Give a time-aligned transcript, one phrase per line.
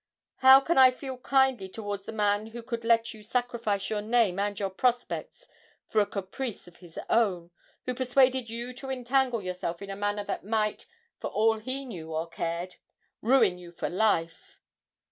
[0.37, 4.39] How can I feel kindly towards the man who could let you sacrifice your name
[4.39, 5.47] and your prospects
[5.85, 7.51] for a caprice of his own,
[7.85, 10.87] who persuaded you to entangle yourself in a manner that might,
[11.19, 12.77] for all he knew or cared,
[13.21, 14.59] ruin you for life?'